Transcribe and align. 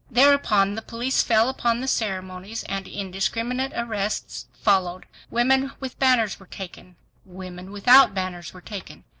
Thereupon 0.09 0.73
the 0.73 0.81
police 0.81 1.21
fell 1.21 1.47
upon 1.47 1.79
the 1.79 1.87
ceremonies, 1.87 2.63
and 2.63 2.87
indiscriminate 2.87 3.71
arrests 3.75 4.47
followed. 4.59 5.05
Women 5.29 5.73
with 5.79 5.99
banners 5.99 6.39
were 6.39 6.47
taken; 6.47 6.95
women 7.23 7.71
without 7.71 8.15
banners 8.15 8.51
were 8.51 8.61
taken. 8.61 9.03